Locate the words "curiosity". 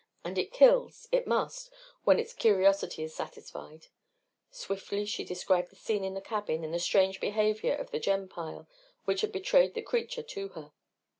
2.33-3.03